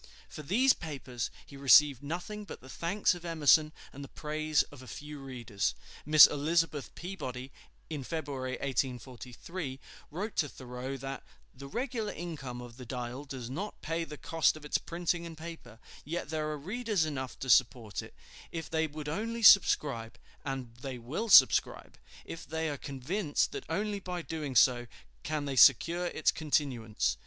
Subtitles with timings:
[0.27, 4.81] For these papers he received nothing but the thanks of Emerson and the praise of
[4.81, 5.75] a few readers.
[6.07, 7.51] Miss Elizabeth Peabody,
[7.87, 9.79] in February, 1843,
[10.09, 11.21] wrote to Thoreau, that
[11.53, 15.37] "the regular income of the 'Dial' does not pay the cost of its printing and
[15.37, 18.15] paper; yet there are readers enough to support it,
[18.51, 21.95] if they would only subscribe; and they will subscribe,
[22.25, 24.87] if they are convinced that only by doing so
[25.21, 27.17] can they secure its continuance."